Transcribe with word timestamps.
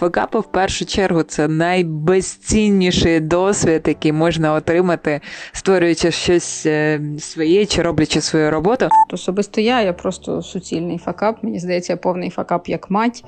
Факапи 0.00 0.38
в 0.38 0.44
першу 0.44 0.84
чергу 0.84 1.22
це 1.22 1.48
найбезцінніший 1.48 3.20
досвід, 3.20 3.82
який 3.86 4.12
можна 4.12 4.52
отримати, 4.52 5.20
створюючи 5.52 6.10
щось 6.10 6.66
е, 6.66 7.00
своє 7.18 7.66
чи 7.66 7.82
роблячи 7.82 8.20
свою 8.20 8.50
роботу. 8.50 8.88
Особисто 9.12 9.60
я, 9.60 9.82
я 9.82 9.92
просто 9.92 10.42
суцільний 10.42 10.98
факап. 10.98 11.38
Мені 11.42 11.58
здається, 11.58 11.92
я 11.92 11.96
повний 11.96 12.30
факап 12.30 12.68
як 12.68 12.90
мать. 12.90 13.24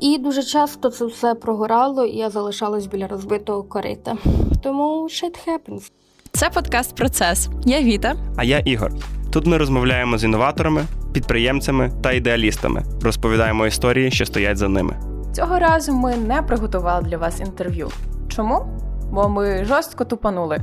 І 0.00 0.18
дуже 0.18 0.42
часто 0.42 0.90
це 0.90 1.04
все 1.04 1.34
прогорало, 1.34 2.06
і 2.06 2.16
я 2.16 2.30
залишалась 2.30 2.86
біля 2.86 3.06
розбитого 3.06 3.62
корита. 3.62 4.16
Тому 4.62 5.08
shit 5.10 5.36
happens. 5.46 5.90
Це 6.32 6.50
подкаст 6.50 6.96
Процес. 6.96 7.48
Я 7.66 7.80
Віта. 7.80 8.14
А 8.36 8.44
я 8.44 8.58
Ігор. 8.58 8.92
Тут 9.32 9.46
ми 9.46 9.56
розмовляємо 9.56 10.18
з 10.18 10.24
інноваторами, 10.24 10.84
підприємцями 11.12 11.90
та 12.02 12.12
ідеалістами. 12.12 12.82
Розповідаємо 13.02 13.66
історії, 13.66 14.10
що 14.10 14.26
стоять 14.26 14.56
за 14.56 14.68
ними. 14.68 15.09
Цього 15.32 15.58
разу 15.58 15.92
ми 15.92 16.16
не 16.16 16.42
приготували 16.42 17.02
для 17.02 17.16
вас 17.16 17.40
інтерв'ю. 17.40 17.90
Чому? 18.28 18.66
Бо 19.10 19.28
ми 19.28 19.64
жорстко 19.64 20.04
тупанули. 20.04 20.58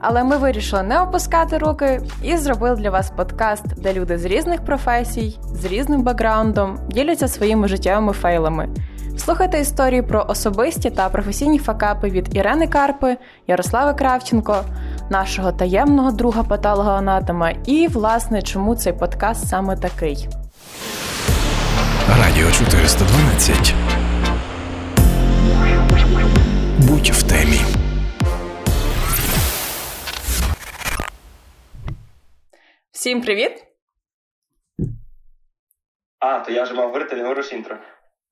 Але 0.00 0.24
ми 0.24 0.36
вирішили 0.36 0.82
не 0.82 1.00
опускати 1.00 1.58
руки 1.58 2.02
і 2.22 2.36
зробили 2.36 2.76
для 2.76 2.90
вас 2.90 3.10
подкаст, 3.10 3.64
де 3.82 3.92
люди 3.92 4.18
з 4.18 4.24
різних 4.24 4.64
професій, 4.64 5.38
з 5.52 5.64
різним 5.64 6.02
бекграундом 6.02 6.78
діляться 6.90 7.28
своїми 7.28 7.68
життєвими 7.68 8.12
фейлами. 8.12 8.68
Слухайте 9.16 9.60
історії 9.60 10.02
про 10.02 10.24
особисті 10.28 10.90
та 10.90 11.08
професійні 11.08 11.58
факапи 11.58 12.10
від 12.10 12.36
Ірени 12.36 12.68
Карпи, 12.68 13.16
Ярослави 13.46 13.94
Кравченко, 13.94 14.56
нашого 15.10 15.52
таємного 15.52 16.10
друга 16.10 16.42
патологоанатома 16.42 17.50
і, 17.50 17.88
власне, 17.88 18.42
чому 18.42 18.74
цей 18.74 18.92
подкаст 18.92 19.48
саме 19.48 19.76
такий. 19.76 20.28
Радіо 22.08 22.50
412. 22.52 23.74
Будь 26.96 27.08
в 27.10 27.22
темі. 27.22 27.58
Всім 32.92 33.20
привіт! 33.20 33.52
А, 36.20 36.38
то 36.38 36.52
я 36.52 36.62
вже 36.62 36.74
мав 36.74 36.86
говорити, 36.86 37.16
не 37.16 37.22
говориш 37.22 37.52
інтро. 37.52 37.76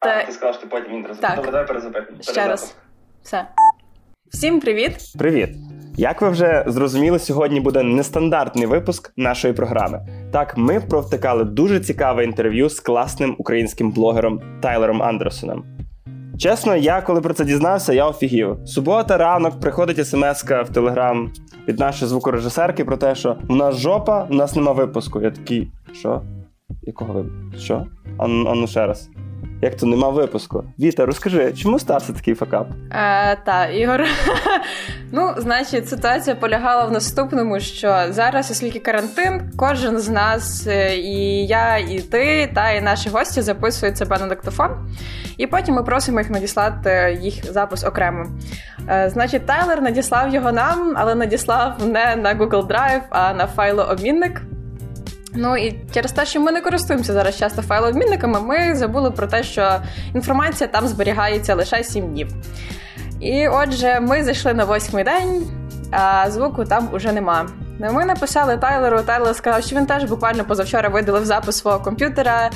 Та- 0.01 0.09
А, 0.09 0.25
ти 0.27 0.33
сказав, 0.33 0.55
що 0.55 0.63
ти 0.63 0.69
потім 0.69 0.95
інтро. 0.95 1.15
Так. 1.15 1.37
Добре, 1.37 1.51
давай 1.51 1.67
перезапитимо. 1.67 2.23
Ще 2.23 2.49
раз. 2.49 2.77
Все. 3.23 3.47
Всім 4.33 4.61
привіт! 4.61 4.97
Привіт! 5.19 5.51
Як 5.97 6.23
ви 6.23 6.31
вже 6.31 6.65
зрозуміли, 6.67 7.19
сьогодні 7.19 7.61
буде 7.61 7.83
нестандартний 7.83 8.67
випуск 8.67 9.13
нашої 9.17 9.55
програми. 9.55 10.07
Так, 10.33 10.57
ми 10.57 10.81
провтикали 10.81 11.45
дуже 11.45 11.81
цікаве 11.81 12.25
інтерв'ю 12.25 12.69
з 12.69 12.81
класним 12.81 13.37
українським 13.39 13.91
блогером 13.91 14.61
Тайлером 14.63 15.03
Андерсоном. 15.03 15.74
Чесно, 16.39 16.77
я 16.77 17.01
коли 17.01 17.21
про 17.21 17.35
це 17.35 17.45
дізнався, 17.45 17.93
я 17.93 18.07
офігів. 18.07 18.57
Субота, 18.65 19.17
ранок, 19.17 19.61
приходить 19.61 20.07
смс-ка 20.07 20.63
в 20.63 20.69
Телеграм 20.69 21.33
від 21.69 21.79
нашої 21.79 22.09
звукорежисерки 22.09 22.85
про 22.85 22.97
те, 22.97 23.15
що 23.15 23.37
у 23.49 23.57
нас 23.57 23.77
жопа, 23.77 24.27
у 24.31 24.35
нас 24.35 24.57
нема 24.57 24.73
випуску. 24.73 25.21
Я 25.21 25.31
такий, 25.31 25.73
що? 25.93 26.23
Якого 26.83 27.13
ви? 27.13 27.25
Що? 27.59 27.87
А 28.19 28.29
ну 28.29 28.67
ще 28.67 28.87
раз. 28.87 29.11
Як 29.65 29.77
то 29.77 29.87
нема 29.87 30.09
випуску? 30.09 30.65
Віта, 30.79 31.07
розкажи, 31.07 31.53
чому 31.53 31.79
стався 31.79 32.13
такий 32.13 32.35
факап? 32.35 32.67
Е, 32.91 33.37
та, 33.45 33.67
Ігор. 33.67 34.05
ну, 35.13 35.35
значить, 35.37 35.89
ситуація 35.89 36.37
полягала 36.37 36.85
в 36.85 36.93
наступному, 36.93 37.61
що 37.61 38.07
зараз, 38.09 38.51
оскільки 38.51 38.79
карантин, 38.79 39.53
кожен 39.57 39.99
з 39.99 40.09
нас, 40.09 40.67
е, 40.67 40.97
і 40.97 41.47
я, 41.47 41.77
і 41.77 41.99
ти, 41.99 42.51
та 42.55 42.71
і 42.71 42.81
наші 42.81 43.09
гості 43.09 43.43
записують 43.43 43.99
себе 43.99 44.19
на 44.19 44.27
диктофон, 44.27 44.71
і 45.37 45.47
потім 45.47 45.75
ми 45.75 45.83
просимо 45.83 46.19
їх 46.19 46.31
надіслати 46.31 47.19
їх 47.23 47.53
запис 47.53 47.85
окремо. 47.85 48.27
Е, 48.89 49.11
значить, 49.11 49.47
Тайлер 49.47 49.83
надіслав 49.83 50.35
його 50.35 50.53
нам, 50.53 50.95
але 50.97 51.15
надіслав 51.15 51.87
не 51.87 52.17
на 52.17 52.35
Google 52.35 52.67
Drive, 52.67 53.03
а 53.11 53.35
на 53.35 53.47
файлообмінник. 53.47 54.43
Ну 55.35 55.57
і 55.57 55.77
через 55.95 56.13
те, 56.13 56.27
що 56.27 56.41
ми 56.41 56.53
не 56.53 56.61
користуємося 56.61 57.13
зараз 57.13 57.39
часто 57.39 57.63
файлообмінниками, 57.63 58.41
ми 58.41 58.75
забули 58.75 59.11
про 59.11 59.27
те, 59.27 59.43
що 59.43 59.77
інформація 60.15 60.69
там 60.69 60.89
зберігається 60.89 61.55
лише 61.55 61.85
7 61.85 62.09
днів. 62.09 62.29
І 63.21 63.49
отже, 63.49 64.01
ми 64.01 64.25
зайшли 64.25 64.55
на 64.55 64.65
восьмий 64.65 65.05
день, 65.05 65.47
а 65.91 66.31
звуку 66.31 66.65
там 66.65 66.89
уже 66.93 67.13
нема. 67.13 67.47
Ну, 67.79 67.93
Ми 67.93 68.05
написали 68.05 68.57
Тайлеру. 68.57 69.01
Тайлер 69.03 69.35
сказав, 69.37 69.63
що 69.63 69.77
він 69.77 69.87
теж 69.87 70.05
буквально 70.05 70.45
позавчора 70.45 70.89
видалив 70.89 71.25
запис 71.25 71.57
свого 71.57 71.81
комп'ютера, 71.81 72.51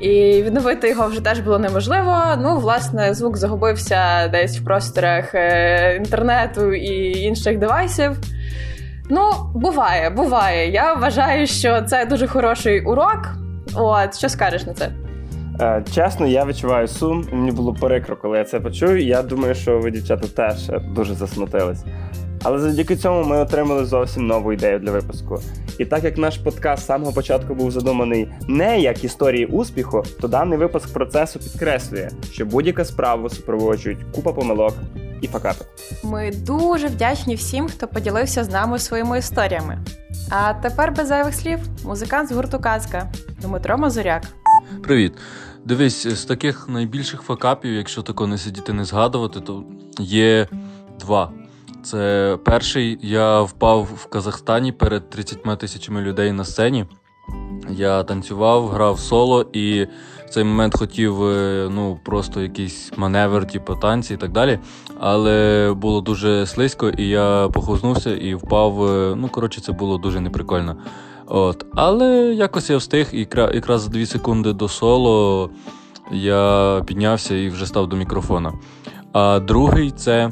і 0.00 0.42
відновити 0.42 0.88
його 0.88 1.06
вже 1.06 1.20
теж 1.20 1.40
було 1.40 1.58
неможливо. 1.58 2.22
Ну, 2.38 2.58
власне, 2.58 3.14
звук 3.14 3.36
загубився 3.36 4.28
десь 4.28 4.58
в 4.58 4.64
просторах 4.64 5.34
е- 5.34 5.96
інтернету 5.96 6.72
і 6.72 7.20
інших 7.20 7.58
девайсів. 7.58 8.16
Ну, 9.10 9.30
буває, 9.54 10.10
буває. 10.10 10.70
Я 10.70 10.94
вважаю, 10.94 11.46
що 11.46 11.82
це 11.82 12.04
дуже 12.04 12.26
хороший 12.26 12.84
урок. 12.84 13.28
От, 13.74 14.16
що 14.18 14.28
скажеш 14.28 14.66
на 14.66 14.74
це? 14.74 14.92
Е, 15.60 15.84
Чесно, 15.94 16.26
я 16.26 16.44
відчуваю 16.44 16.88
сум, 16.88 17.24
мені 17.32 17.50
було 17.50 17.74
прикро, 17.74 18.16
коли 18.16 18.38
я 18.38 18.44
це 18.44 18.60
почув. 18.60 18.98
Я 18.98 19.22
думаю, 19.22 19.54
що 19.54 19.78
ви, 19.78 19.90
дівчата, 19.90 20.28
теж 20.28 20.70
дуже 20.94 21.14
засмутились. 21.14 21.84
Але 22.44 22.58
завдяки 22.58 22.96
цьому 22.96 23.24
ми 23.24 23.38
отримали 23.38 23.84
зовсім 23.84 24.26
нову 24.26 24.52
ідею 24.52 24.78
для 24.78 24.90
випуску. 24.90 25.38
І 25.78 25.84
так 25.84 26.04
як 26.04 26.18
наш 26.18 26.38
подкаст 26.38 26.82
з 26.82 26.86
самого 26.86 27.12
початку 27.12 27.54
був 27.54 27.70
задуманий 27.70 28.28
не 28.48 28.80
як 28.80 29.04
історії 29.04 29.46
успіху, 29.46 30.02
то 30.20 30.28
даний 30.28 30.58
випуск 30.58 30.92
процесу 30.92 31.38
підкреслює, 31.38 32.08
що 32.32 32.46
будь-яка 32.46 32.84
справа 32.84 33.28
супроводжують 33.28 33.98
купа 34.14 34.32
помилок 34.32 34.74
і 35.22 35.28
факапи. 35.28 35.64
Ми 36.04 36.30
дуже 36.30 36.86
вдячні 36.86 37.34
всім, 37.34 37.68
хто 37.68 37.88
поділився 37.88 38.44
з 38.44 38.48
нами 38.48 38.78
своїми 38.78 39.18
історіями. 39.18 39.78
А 40.30 40.54
тепер 40.54 40.92
без 40.92 41.08
зайвих 41.08 41.34
слів, 41.34 41.58
музикант 41.84 42.28
з 42.28 42.32
гурту 42.32 42.58
Казка 42.58 43.12
Дмитро 43.42 43.78
Мазуряк. 43.78 44.22
Привіт. 44.82 45.12
Дивись, 45.64 46.06
з 46.06 46.24
таких 46.24 46.68
найбільших 46.68 47.22
факапів, 47.22 47.72
якщо 47.72 48.02
тако 48.02 48.26
не 48.26 48.38
сидіти, 48.38 48.72
не 48.72 48.84
згадувати, 48.84 49.40
то 49.40 49.64
є 49.98 50.48
два. 51.00 51.32
Це 51.84 52.38
перший, 52.44 52.98
я 53.02 53.42
впав 53.42 53.88
в 53.96 54.06
Казахстані 54.06 54.72
перед 54.72 55.10
30 55.10 55.58
тисячами 55.58 56.00
людей 56.00 56.32
на 56.32 56.44
сцені. 56.44 56.86
Я 57.76 58.02
танцював, 58.02 58.68
грав 58.68 58.98
соло 58.98 59.46
і 59.52 59.86
в 60.26 60.30
цей 60.30 60.44
момент 60.44 60.78
хотів 60.78 61.24
е, 61.24 61.68
ну, 61.70 61.98
просто 62.02 62.40
якийсь 62.40 62.92
маневр, 62.96 63.46
типу 63.46 63.74
танці 63.76 64.14
і 64.14 64.16
так 64.16 64.32
далі. 64.32 64.58
Але 65.00 65.72
було 65.76 66.00
дуже 66.00 66.46
слизько, 66.46 66.88
і 66.88 67.08
я 67.08 67.48
похознувся 67.52 68.16
і 68.16 68.34
впав. 68.34 68.84
е, 68.84 69.14
Ну, 69.16 69.28
коротше, 69.28 69.60
це 69.60 69.72
було 69.72 69.98
дуже 69.98 70.20
неприкольно. 70.20 70.76
От. 71.26 71.66
Але 71.74 72.34
якось 72.34 72.70
я 72.70 72.76
встиг, 72.76 73.08
і 73.12 73.18
якраз 73.54 73.82
за 73.82 73.90
2 73.90 74.06
секунди 74.06 74.52
до 74.52 74.68
соло 74.68 75.50
я 76.12 76.82
піднявся 76.86 77.34
і 77.34 77.48
вже 77.48 77.66
став 77.66 77.88
до 77.88 77.96
мікрофона. 77.96 78.52
А 79.12 79.38
другий 79.38 79.90
це 79.90 80.30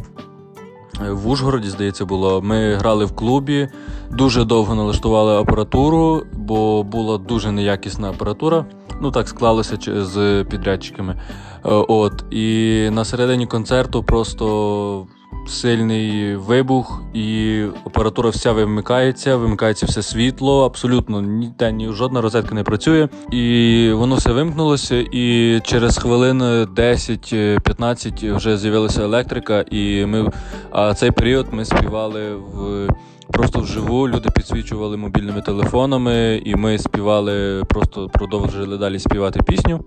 в 1.11 1.29
Ужгороді, 1.29 1.69
здається, 1.69 2.05
було. 2.05 2.43
Ми 2.43 2.75
грали 2.75 3.05
в 3.05 3.17
клубі, 3.17 3.69
дуже 4.11 4.45
довго 4.45 4.75
налаштували 4.75 5.37
апаратуру, 5.37 6.27
бо 6.33 6.83
була 6.83 7.19
дуже 7.19 7.53
неякісна 7.53 8.11
апаратура. 8.11 8.65
Ну 9.01 9.11
так 9.11 9.29
склалося 9.29 9.79
з 9.87 10.45
підрядчиками. 10.45 11.13
Е, 11.13 11.19
От, 11.65 12.25
і 12.31 12.89
на 12.93 13.05
середині 13.05 13.47
концерту 13.47 14.03
просто 14.03 15.07
сильний 15.49 16.37
вибух, 16.37 17.03
і 17.15 17.63
апаратура 17.87 18.31
вся 18.31 18.53
вимикається, 18.53 19.37
вимикається 19.37 19.87
все 19.87 20.03
світло, 20.03 20.65
абсолютно 20.65 21.21
ніде 21.21 21.73
ні 21.73 21.89
жодна 21.89 22.21
розетка 22.21 22.55
не 22.55 22.63
працює. 22.63 23.09
І 23.33 23.91
воно 23.95 24.15
все 24.17 24.33
вимкнулося, 24.33 24.97
і 25.13 25.61
через 25.65 25.99
хвилин 25.99 26.43
10-15 26.43 28.37
вже 28.37 28.59
з'явилася 28.59 29.03
електрика, 29.03 29.65
і 29.71 30.07
ми 30.07 30.31
а 30.71 30.95
цей 30.95 31.11
період 31.11 31.47
ми 31.53 31.65
співали 31.65 32.35
в. 32.35 32.89
Просто 33.33 33.61
вживу 33.61 34.09
люди 34.09 34.31
підсвічували 34.31 34.97
мобільними 34.97 35.41
телефонами, 35.41 36.43
і 36.45 36.55
ми 36.55 36.79
співали, 36.79 37.65
просто 37.69 38.09
продовжили 38.09 38.79
далі 38.79 38.99
співати 38.99 39.41
пісню. 39.43 39.85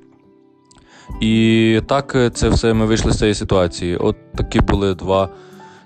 І 1.22 1.82
так 1.88 2.16
е, 2.16 2.30
це 2.30 2.50
все 2.50 2.74
ми 2.74 2.86
вийшли 2.86 3.12
з 3.12 3.18
цієї 3.18 3.36
ситуації. 3.36 3.98
От 3.98 4.16
такі 4.36 4.60
були 4.60 4.96
два 4.96 5.30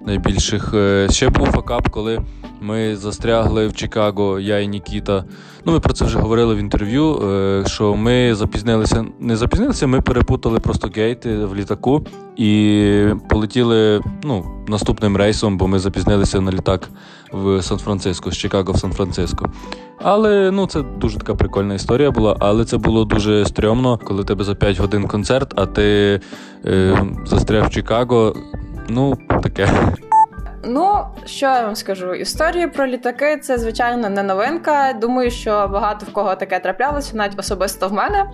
найбільших. 0.01 0.73
Е, 0.73 1.07
Ще 1.11 1.29
був 1.29 1.47
факап, 1.47 1.89
коли 1.89 2.21
Ми 2.61 2.95
застрягли 2.95 3.67
в 3.67 3.73
Чикаго, 3.73 4.39
я 4.39 4.59
і 4.59 4.67
Нікіта. 4.67 5.23
Ну, 5.65 5.73
ми 5.73 5.79
про 5.79 5.93
це 5.93 6.05
вже 6.05 6.19
говорили 6.19 6.55
в 6.55 6.57
інтерв'ю. 6.57 7.19
е, 7.23 7.63
Що 7.67 7.95
ми 7.95 8.35
запізнилися, 8.35 9.05
не 9.19 9.35
запізнилися, 9.35 9.87
ми 9.87 10.01
перепутали 10.01 10.59
просто 10.59 10.89
гейти 10.95 11.37
в 11.37 11.55
літаку 11.55 12.05
і 12.37 13.05
полетіли 13.29 14.01
ну, 14.23 14.45
наступним 14.67 15.17
рейсом, 15.17 15.57
бо 15.57 15.67
ми 15.67 15.79
запізнилися 15.79 16.41
на 16.41 16.51
літак 16.51 16.89
в 17.31 17.61
Сан-Франциско, 17.61 18.31
з 18.31 18.37
Чикаго 18.37 18.73
в 18.73 18.79
Сан-Франциско. 18.79 19.51
Але 20.01 20.51
ну 20.51 20.67
це 20.67 20.81
дуже 20.81 21.17
така 21.17 21.35
прикольна 21.35 21.73
історія 21.73 22.11
була. 22.11 22.37
Але 22.39 22.65
це 22.65 22.77
було 22.77 23.05
дуже 23.05 23.45
стрьомно, 23.45 23.99
коли 24.03 24.23
тебе 24.23 24.43
за 24.43 24.55
5 24.55 24.79
годин 24.79 25.07
концерт, 25.07 25.53
а 25.55 25.65
ти 25.65 26.19
е, 26.65 27.03
застряг 27.25 27.67
в 27.67 27.69
Чикаго. 27.69 28.35
Ну, 28.89 29.17
таке. 29.43 29.69
Ну, 30.67 31.05
що 31.25 31.45
я 31.45 31.61
вам 31.65 31.75
скажу? 31.75 32.13
Історії 32.13 32.67
про 32.67 32.87
літаки 32.87 33.37
це, 33.37 33.57
звичайно, 33.57 34.09
не 34.09 34.23
новинка. 34.23 34.93
Думаю, 35.01 35.31
що 35.31 35.69
багато 35.73 36.05
в 36.05 36.13
кого 36.13 36.35
таке 36.35 36.59
траплялося, 36.59 37.17
навіть 37.17 37.39
особисто 37.39 37.87
в 37.87 37.93
мене. 37.93 38.25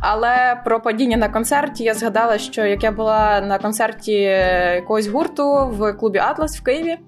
Але 0.00 0.60
про 0.64 0.80
падіння 0.80 1.16
на 1.16 1.28
концерті 1.28 1.84
я 1.84 1.94
згадала, 1.94 2.38
що 2.38 2.64
як 2.66 2.82
я 2.82 2.92
була 2.92 3.40
на 3.40 3.58
концерті 3.58 4.12
якогось 4.74 5.06
гурту 5.06 5.68
в 5.78 5.92
клубі 5.92 6.18
Атлас 6.18 6.58
в 6.58 6.62
Києві. 6.62 6.98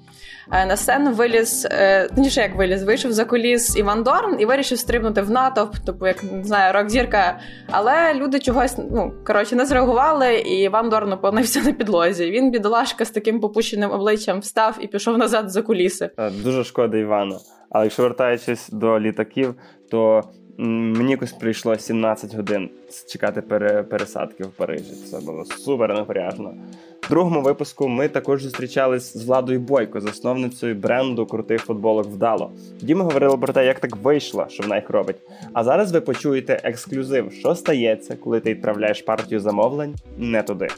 е, 0.52 0.66
На 0.66 0.76
сцену 0.76 1.12
виліз, 1.12 1.68
е, 1.70 2.08
точніше, 2.08 2.40
як 2.40 2.54
виліз, 2.56 2.82
вийшов 2.82 3.12
за 3.12 3.24
куліс 3.24 3.76
Іван 3.76 4.02
Дорн 4.02 4.36
і 4.38 4.44
вирішив 4.46 4.78
стрибнути 4.78 5.22
в 5.22 5.30
натовп, 5.30 5.76
типу, 5.78 6.06
як 6.06 6.22
не 6.32 6.44
знаю, 6.44 6.72
рок-зірка. 6.72 7.38
Але 7.70 8.14
люди 8.14 8.38
чогось 8.38 8.74
ну 8.90 9.12
коротше 9.26 9.56
не 9.56 9.66
зреагували, 9.66 10.34
і 10.34 10.62
Іван 10.62 10.88
Дорн 10.90 11.12
опинився 11.12 11.60
на 11.60 11.72
підлозі. 11.72 12.30
Він, 12.30 12.50
бідолашка, 12.50 13.04
з 13.04 13.10
таким 13.10 13.40
попущеним 13.40 13.90
обличчям 13.90 14.40
встав 14.40 14.59
і 14.80 14.86
пішов 14.86 15.18
назад 15.18 15.50
за 15.50 15.62
куліси. 15.62 16.10
Е, 16.18 16.30
Дуже 16.30 16.64
шкода 16.64 16.98
Івана. 16.98 17.36
Але 17.70 17.84
якщо 17.84 18.02
вертаючись 18.02 18.68
до 18.68 19.00
літаків, 19.00 19.54
то 19.90 20.22
мені 20.58 21.10
якось 21.10 21.32
прийшло 21.32 21.76
17 21.78 22.34
годин 22.36 22.70
чекати 23.08 23.40
пере- 23.42 23.82
пересадки 23.82 24.44
в 24.44 24.48
Парижі. 24.50 24.92
Це 25.10 25.20
було 25.20 25.44
супер 25.44 25.94
напряжно. 25.94 26.54
В 27.00 27.08
другому 27.10 27.40
випуску 27.42 27.88
ми 27.88 28.08
також 28.08 28.42
зустрічались 28.42 29.16
з 29.16 29.24
Владою 29.26 29.60
Бойко, 29.60 30.00
засновницею 30.00 30.74
бренду 30.74 31.26
крутих 31.26 31.60
футболок 31.62 32.06
вдало. 32.06 32.52
Тоді 32.80 32.94
ми 32.94 33.04
говорили 33.04 33.36
про 33.38 33.52
те, 33.52 33.66
як 33.66 33.80
так 33.80 33.96
вийшло, 33.96 34.46
що 34.48 34.62
вона 34.62 34.76
їх 34.76 34.90
робить. 34.90 35.16
А 35.52 35.64
зараз 35.64 35.92
ви 35.92 36.00
почуєте 36.00 36.60
ексклюзив, 36.64 37.32
що 37.32 37.54
стається, 37.54 38.16
коли 38.16 38.40
ти 38.40 38.50
відправляєш 38.50 39.02
партію 39.02 39.40
замовлень 39.40 39.94
не 40.18 40.42
туди. 40.42 40.68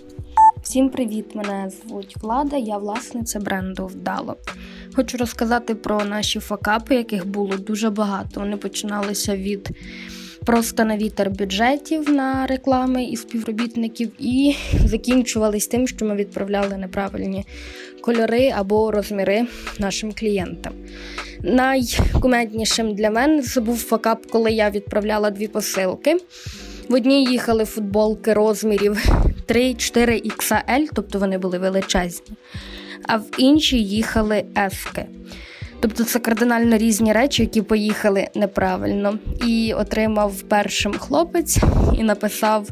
Всім 0.73 0.89
привіт! 0.89 1.35
Мене 1.35 1.71
звуть 1.71 2.17
Влада, 2.23 2.57
я 2.57 2.79
власниця 2.79 3.41
бренду 3.41 3.87
Вдало. 3.87 4.37
Хочу 4.95 5.17
розказати 5.19 5.75
про 5.75 6.05
наші 6.05 6.41
факапи, 6.41 6.95
яких 6.95 7.27
було 7.27 7.57
дуже 7.57 7.91
багато. 7.91 8.41
Вони 8.41 8.57
починалися 8.57 9.37
від 9.37 9.71
просто 10.47 10.85
на 10.85 10.97
вітер 10.97 11.31
бюджетів 11.31 12.11
на 12.11 12.47
реклами 12.47 13.05
і 13.05 13.17
співробітників, 13.17 14.13
і 14.19 14.55
закінчувались 14.85 15.67
тим, 15.67 15.89
що 15.89 16.05
ми 16.05 16.15
відправляли 16.15 16.77
неправильні 16.77 17.45
кольори 18.01 18.53
або 18.57 18.91
розміри 18.91 19.47
нашим 19.79 20.13
клієнтам. 20.13 20.73
Найкумеднішим 21.43 22.95
для 22.95 23.11
мене 23.11 23.43
це 23.43 23.61
був 23.61 23.79
факап, 23.79 24.27
коли 24.27 24.53
я 24.53 24.71
відправляла 24.71 25.31
дві 25.31 25.49
посилки. 25.49 26.17
В 26.89 26.95
одній 26.95 27.25
їхали 27.25 27.65
футболки 27.65 28.33
розмірів 28.33 29.11
3-4 29.49 30.27
XL, 30.27 30.89
тобто 30.95 31.19
вони 31.19 31.39
були 31.39 31.59
величезні, 31.59 32.37
а 33.07 33.17
в 33.17 33.25
іншій 33.39 33.83
їхали 33.83 34.45
ески. 34.59 35.05
Тобто 35.81 36.05
це 36.05 36.19
кардинально 36.19 36.77
різні 36.77 37.13
речі, 37.13 37.43
які 37.43 37.63
поїхали 37.63 38.29
неправильно. 38.35 39.19
І 39.47 39.75
отримав 39.77 40.43
першим 40.43 40.93
хлопець 40.93 41.59
і 41.99 42.03
написав: 42.03 42.69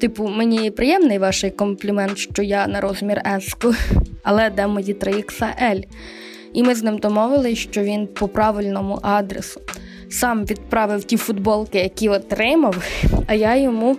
типу, 0.00 0.28
мені 0.28 0.70
приємний 0.70 1.18
ваш 1.18 1.44
комплімент, 1.56 2.18
що 2.18 2.42
я 2.42 2.66
на 2.66 2.80
розмір 2.80 3.22
еску, 3.36 3.74
але 4.22 4.50
де 4.50 4.66
мої 4.66 4.94
3 4.94 5.12
XL? 5.12 5.84
І 6.52 6.62
ми 6.62 6.74
з 6.74 6.82
ним 6.82 6.98
домовились, 6.98 7.58
що 7.58 7.82
він 7.82 8.06
по 8.06 8.28
правильному 8.28 8.98
адресу 9.02 9.60
сам 10.12 10.44
відправив 10.44 11.04
ті 11.04 11.16
футболки, 11.16 11.78
які 11.78 12.08
отримав, 12.08 12.76
а 13.26 13.34
я 13.34 13.56
йому 13.56 13.96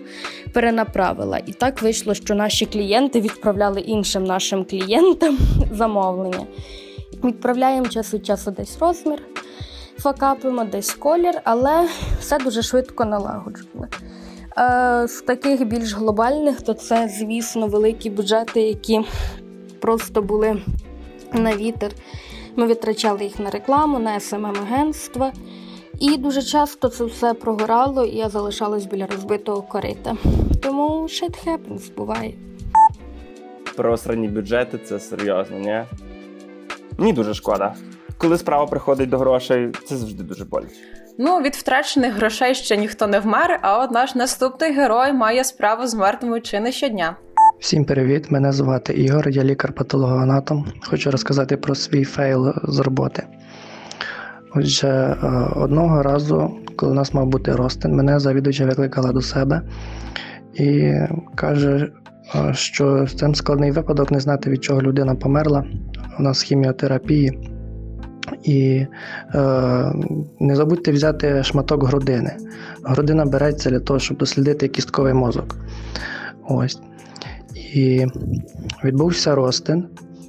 перенаправила. 0.53 1.37
І 1.37 1.51
так 1.51 1.81
вийшло, 1.81 2.13
що 2.13 2.35
наші 2.35 2.65
клієнти 2.65 3.21
відправляли 3.21 3.81
іншим 3.81 4.23
нашим 4.23 4.65
клієнтам 4.65 5.37
замовлення. 5.71 6.47
Відправляємо 7.23 7.87
час 7.87 8.13
від 8.13 8.25
часу 8.25 8.51
десь 8.51 8.77
розмір, 8.79 9.21
факапимо 9.97 10.63
десь 10.63 10.93
колір, 10.93 11.41
але 11.43 11.87
все 12.19 12.37
дуже 12.37 12.61
швидко 12.61 13.05
налагоджували. 13.05 13.87
Е, 14.57 15.07
з 15.07 15.21
таких 15.21 15.67
більш 15.67 15.93
глобальних, 15.93 16.61
то 16.61 16.73
це, 16.73 17.09
звісно, 17.19 17.67
великі 17.67 18.09
бюджети, 18.09 18.61
які 18.61 19.01
просто 19.79 20.21
були 20.21 20.61
на 21.33 21.55
вітер. 21.55 21.91
Ми 22.55 22.65
витрачали 22.65 23.23
їх 23.23 23.39
на 23.39 23.49
рекламу, 23.49 23.99
на 23.99 24.19
СММ-агентства. 24.19 25.31
І 25.99 26.17
дуже 26.17 26.41
часто 26.41 26.89
це 26.89 27.05
все 27.05 27.33
прогорало, 27.33 28.05
і 28.05 28.15
я 28.15 28.29
залишалась 28.29 28.85
біля 28.85 29.05
розбитого 29.05 29.61
корита. 29.61 30.15
Тому 30.61 31.03
shit 31.03 31.47
happens, 31.47 31.95
буває. 31.95 32.33
Просрані 33.75 34.27
бюджети 34.27 34.77
це 34.77 34.99
серйозно, 34.99 35.57
ні? 35.59 35.83
Мені 36.97 37.13
дуже 37.13 37.33
шкода. 37.33 37.73
Коли 38.17 38.37
справа 38.37 38.65
приходить 38.65 39.09
до 39.09 39.17
грошей, 39.17 39.71
це 39.85 39.95
завжди 39.97 40.23
дуже 40.23 40.45
боляче. 40.45 40.75
Ну, 41.17 41.41
від 41.41 41.55
втрачених 41.55 42.13
грошей 42.13 42.55
ще 42.55 42.77
ніхто 42.77 43.07
не 43.07 43.19
вмер, 43.19 43.59
а 43.61 43.83
от 43.83 43.91
наш 43.91 44.15
наступний 44.15 44.73
герой 44.73 45.13
має 45.13 45.43
справу 45.43 45.87
з 45.87 45.93
мертвими 45.95 46.41
чи 46.41 46.59
не 46.59 46.71
щодня. 46.71 47.15
Всім 47.59 47.85
привіт! 47.85 48.31
Мене 48.31 48.51
звати 48.51 48.93
Ігор, 48.93 49.29
я 49.29 49.43
лікар-патологоанатом. 49.43 50.65
Хочу 50.89 51.11
розказати 51.11 51.57
про 51.57 51.75
свій 51.75 52.03
fail 52.03 52.53
з 52.63 52.79
роботи. 52.79 53.23
Отже, 54.55 54.87
е, 54.87 55.27
одного 55.55 56.03
разу, 56.03 56.51
коли 56.75 56.91
у 56.91 56.95
нас 56.95 57.13
мав 57.13 57.27
бути 57.27 57.51
розтин, 57.51 57.95
мене 57.95 58.19
завідувача 58.19 58.65
викликала 58.65 59.11
до 59.11 59.21
себе 59.21 59.61
і 60.53 60.93
каже, 61.35 61.91
е, 62.35 62.53
що 62.53 63.07
це 63.07 63.35
складний 63.35 63.71
випадок 63.71 64.11
не 64.11 64.19
знати, 64.19 64.49
від 64.49 64.63
чого 64.63 64.81
людина 64.81 65.15
померла. 65.15 65.63
У 66.19 66.23
нас 66.23 66.41
хіміотерапії. 66.41 67.49
І 68.43 68.85
е, 69.35 69.93
не 70.39 70.55
забудьте 70.55 70.91
взяти 70.91 71.43
шматок 71.43 71.83
грудини. 71.83 72.37
Грудина 72.83 73.25
береться 73.25 73.69
для 73.69 73.79
того, 73.79 73.99
щоб 73.99 74.17
дослідити 74.17 74.67
кістковий 74.67 75.13
мозок. 75.13 75.55
Ось. 76.49 76.79
І 77.73 78.05
відбувся 78.83 79.35
розтин. 79.35 79.85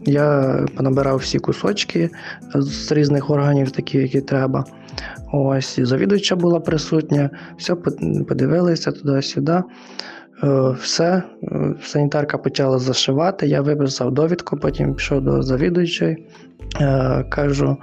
Я 0.07 0.59
понабирав 0.77 1.17
всі 1.17 1.39
кусочки 1.39 2.11
з 2.55 2.93
різних 2.93 3.31
органів, 3.31 3.71
такі, 3.71 3.99
які 3.99 4.21
треба. 4.21 4.65
Ось, 5.33 5.79
і 5.79 5.85
завідувача 5.85 6.37
була 6.37 6.61
присутня, 6.61 7.31
все 7.59 7.75
подивилися 8.29 8.93
туди-сюди. 8.93 9.63
Е, 10.43 10.77
Все, 10.81 11.23
е, 11.43 11.75
санітарка 11.83 12.39
почала 12.39 12.79
зашивати, 12.79 13.47
я 13.47 13.61
виписав 13.61 14.13
довідку, 14.13 14.57
потім 14.57 14.95
пішов 14.95 15.21
до 15.21 15.43
завідуючої, 15.43 16.27
Е, 16.81 17.25
кажу, 17.29 17.77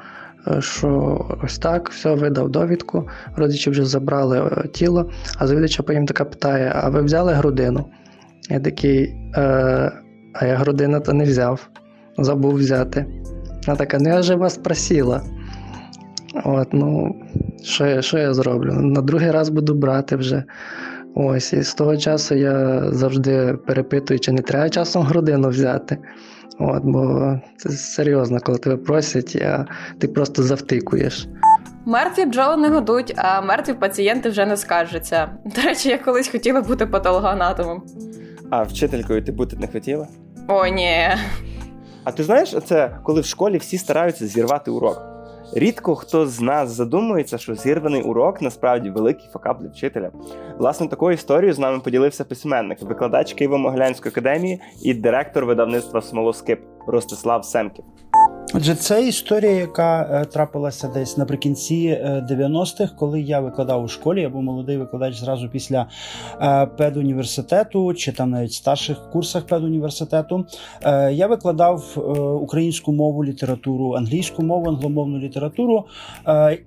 що 0.59 1.21
ось 1.43 1.57
так, 1.57 1.89
все, 1.89 2.15
видав 2.15 2.49
довідку. 2.49 3.07
Родичі 3.35 3.69
вже 3.69 3.85
забрали 3.85 4.65
тіло, 4.71 5.09
а 5.37 5.47
завідувача 5.47 5.83
потім 5.83 6.05
така 6.05 6.25
питає: 6.25 6.71
а 6.75 6.89
ви 6.89 7.01
взяли 7.01 7.33
грудину? 7.33 7.85
Я 8.49 8.59
такий, 8.59 9.15
а 10.33 10.45
я 10.45 10.55
грудину 10.55 10.99
то 10.99 11.13
не 11.13 11.23
взяв, 11.23 11.69
забув 12.17 12.53
взяти. 12.53 13.05
Вона 13.67 13.77
така, 13.77 13.97
ну 13.99 14.09
я 14.09 14.21
же 14.21 14.35
вас 14.35 14.57
просила. 14.57 15.21
От, 16.45 16.67
ну, 16.71 17.15
що 17.63 17.85
я, 17.85 18.01
що 18.01 18.17
я 18.17 18.33
зроблю? 18.33 18.73
На 18.73 19.01
другий 19.01 19.31
раз 19.31 19.49
буду 19.49 19.73
брати 19.73 20.15
вже. 20.15 20.43
Ось, 21.15 21.53
і 21.53 21.61
з 21.61 21.73
того 21.73 21.97
часу 21.97 22.35
я 22.35 22.83
завжди 22.91 23.57
перепитую, 23.67 24.19
чи 24.19 24.31
не 24.31 24.41
треба 24.41 24.69
часом 24.69 25.03
грудину 25.03 25.49
взяти. 25.49 25.97
От, 26.59 26.83
бо 26.83 27.33
це 27.57 27.69
серйозно, 27.69 28.39
коли 28.39 28.57
тебе 28.57 28.77
просять, 28.77 29.35
а 29.35 29.65
ти 29.99 30.07
просто 30.07 30.43
завтикуєш. 30.43 31.27
Мертві 31.85 32.25
бджоли 32.25 32.57
не 32.57 32.69
годуть, 32.69 33.13
а 33.17 33.41
мертві 33.41 33.73
пацієнти 33.73 34.29
вже 34.29 34.45
не 34.45 34.57
скаржаться. 34.57 35.29
До 35.55 35.61
речі, 35.61 35.89
я 35.89 35.97
колись 35.97 36.29
хотіла 36.29 36.61
бути 36.61 36.85
патологоанатомом. 36.85 37.83
А 38.49 38.63
вчителькою 38.63 39.23
ти 39.23 39.31
бути 39.31 39.57
не 39.57 39.67
хотіла? 39.67 40.07
О, 40.47 40.67
ні. 40.67 41.07
А 42.03 42.11
ти 42.11 42.23
знаєш, 42.23 42.55
це 42.65 42.97
коли 43.03 43.21
в 43.21 43.25
школі 43.25 43.57
всі 43.57 43.77
стараються 43.77 44.27
зірвати 44.27 44.71
урок. 44.71 45.01
Рідко 45.53 45.95
хто 45.95 46.27
з 46.27 46.41
нас 46.41 46.69
задумується, 46.69 47.37
що 47.37 47.55
зірваний 47.55 48.01
урок 48.01 48.41
насправді 48.41 48.89
великий 48.89 49.29
факап 49.33 49.61
для 49.61 49.67
вчителя. 49.67 50.11
Власне, 50.57 50.87
такою 50.87 51.13
історією 51.13 51.53
з 51.53 51.59
нами 51.59 51.79
поділився 51.79 52.23
письменник, 52.23 52.81
викладач 52.81 53.35
Києво-Могилянської 53.35 54.07
академії 54.07 54.61
і 54.83 54.93
директор 54.93 55.45
видавництва 55.45 56.01
Смолоскип 56.01 56.59
Ростислав 56.87 57.45
Семків. 57.45 57.85
Отже, 58.53 58.75
це 58.75 59.07
історія, 59.07 59.51
яка 59.51 60.09
е, 60.11 60.25
трапилася 60.25 60.87
десь 60.87 61.17
наприкінці 61.17 61.99
90-х, 62.29 62.93
коли 62.95 63.21
я 63.21 63.39
викладав 63.39 63.83
у 63.83 63.87
школі, 63.87 64.21
я 64.21 64.29
був 64.29 64.43
молодий 64.43 64.77
викладач 64.77 65.19
зразу 65.19 65.49
після 65.49 65.87
е, 66.41 66.65
педуніверситету 66.65 67.93
чи 67.93 68.11
там 68.11 68.29
навіть 68.29 68.53
старших 68.53 69.09
курсах 69.11 69.45
педуніверситету. 69.45 70.45
Е, 70.83 71.13
я 71.13 71.27
викладав 71.27 71.83
українську 72.43 72.91
мову, 72.91 73.25
літературу, 73.25 73.93
англійську 73.93 74.43
мову, 74.43 74.69
англомовну 74.69 75.19
літературу. 75.19 75.85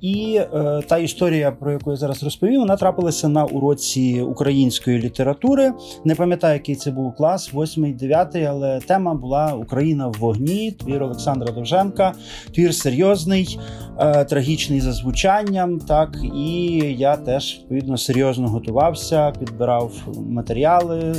І 0.00 0.40
та 0.88 0.98
історія, 0.98 1.50
про 1.50 1.72
яку 1.72 1.90
я 1.90 1.96
зараз 1.96 2.22
розповім, 2.22 2.60
вона 2.60 2.76
трапилася 2.76 3.28
на 3.28 3.44
уроці 3.44 4.20
української 4.20 4.98
літератури. 4.98 5.72
Не 6.04 6.14
пам'ятаю, 6.14 6.54
який 6.54 6.74
це 6.74 6.90
був 6.90 7.14
клас, 7.16 7.54
8-9, 7.54 8.44
але 8.44 8.80
тема 8.80 9.14
була 9.14 9.54
Україна 9.54 10.08
в 10.08 10.12
вогні. 10.12 10.70
Твір 10.70 11.02
Олександра 11.02 11.52
Довженка. 11.64 12.12
Твір 12.54 12.74
серйозний, 12.74 13.58
е, 13.98 14.24
трагічний 14.24 14.80
за 14.80 14.92
звучанням. 14.92 15.78
Так 15.78 16.18
і 16.36 16.76
я 16.98 17.16
теж 17.16 17.58
відповідно 17.60 17.96
серйозно 17.96 18.48
готувався, 18.48 19.30
підбирав 19.30 19.92
матеріали, 20.28 21.14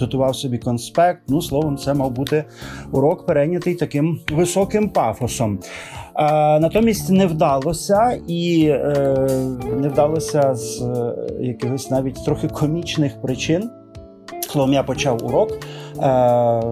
готував 0.00 0.36
собі 0.36 0.58
конспект. 0.58 1.22
Ну, 1.28 1.42
словом, 1.42 1.76
це 1.76 1.94
мав 1.94 2.10
бути 2.10 2.44
урок 2.92 3.26
перейнятий 3.26 3.74
таким 3.74 4.20
високим 4.32 4.88
пафосом. 4.88 5.58
А, 6.14 6.58
Натомість 6.60 7.10
не 7.10 7.26
вдалося, 7.26 8.20
і 8.28 8.66
е, 8.68 9.28
не 9.76 9.88
вдалося 9.88 10.54
з 10.54 10.82
е, 10.82 11.14
якихось 11.40 11.90
навіть 11.90 12.24
трохи 12.24 12.48
комічних 12.48 13.22
причин. 13.22 13.70
Словом, 14.52 14.72
я 14.72 14.82
почав 14.82 15.24
урок, 15.24 15.50
е, 15.52 16.62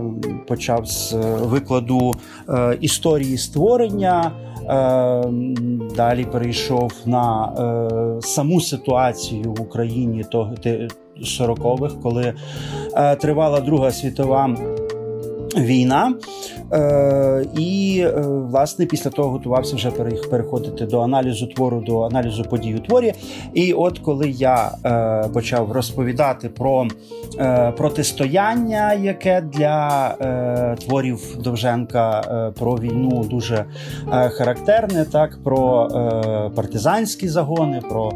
почав 0.49 0.87
з 0.87 1.15
викладу 1.43 2.13
е, 2.49 2.79
історії 2.81 3.39
створення. 3.39 4.33
Е, 4.69 5.25
далі 5.97 6.25
перейшов 6.25 6.93
на 7.07 7.53
саму 8.23 8.61
ситуацію 8.61 9.53
в 9.53 9.61
Україні 9.61 10.25
того 10.25 10.55
40-х, 11.23 11.95
коли 12.03 12.35
тривала 13.21 13.61
Друга 13.61 13.91
світова 13.91 14.57
війна. 15.57 16.15
Е, 16.73 17.47
І, 17.59 18.03
е, 18.07 18.21
власне, 18.27 18.87
після 18.87 19.11
того 19.11 19.31
готувався 19.31 19.77
вже 19.77 19.91
переходити 20.31 20.87
до 20.87 21.01
аналізу 21.01 21.47
твору, 21.47 21.81
до 21.87 22.03
аналізу 22.03 22.45
подій 22.45 22.75
у 22.75 22.79
творі. 22.79 23.13
І 23.55 23.73
от 23.73 23.99
коли 23.99 24.31
я 24.31 24.71
е, 24.85 25.29
почав 25.29 25.73
розповідати 25.73 26.49
про 26.49 26.87
е, 27.39 27.73
протистояння, 27.77 28.95
яке 28.95 29.41
для 29.41 30.09
е, 30.21 30.77
творів 30.87 31.37
Довженка 31.39 32.21
е, 32.21 32.61
про 32.61 32.75
війну 32.75 33.25
дуже 33.31 33.65
е, 34.13 34.29
характерне, 34.29 35.05
так 35.05 35.39
про 35.45 35.89
партизанські 36.57 37.29
загони, 37.29 37.83
про 37.91 38.13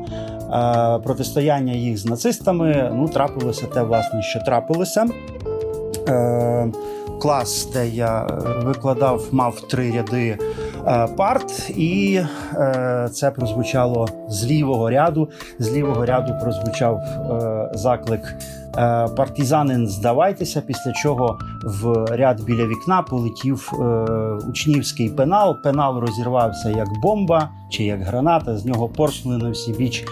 протистояння 1.05 1.73
їх 1.73 1.99
з 1.99 2.07
нацистами, 2.07 2.91
ну 2.95 3.09
трапилося 3.09 3.67
те, 3.67 3.83
власне, 3.83 4.23
що 4.23 4.41
трапилося. 4.41 5.07
Е, 6.09 6.73
клас, 7.25 7.69
де 7.73 7.89
я 7.89 8.27
викладав, 8.65 9.29
мав 9.33 9.61
три 9.61 9.91
ряди 9.91 10.39
е, 10.87 11.07
парт, 11.17 11.71
і 11.71 12.21
е, 12.55 13.09
це 13.13 13.31
прозвучало 13.31 14.09
з 14.29 14.45
лівого 14.45 14.91
ряду. 14.91 15.29
З 15.59 15.73
лівого 15.73 16.07
ряду 16.07 16.35
прозвучав 16.43 16.97
е, 16.97 17.71
заклик 17.75 18.35
партизанин, 19.17 19.89
здавайтеся. 19.89 20.61
Після 20.61 20.93
чого 20.93 21.39
в 21.65 22.07
ряд 22.17 22.41
біля 22.41 22.67
вікна 22.67 23.03
полетів 23.03 23.73
учнівський 24.49 25.09
пенал. 25.09 25.63
Пенал 25.63 25.99
розірвався 25.99 26.71
як 26.71 26.89
бомба 27.03 27.51
чи 27.71 27.85
як 27.85 28.03
граната. 28.03 28.57
З 28.57 28.65
нього 28.65 28.89
порснули 28.89 29.39
на 29.39 29.51
всі 29.51 29.73
біч 29.73 30.05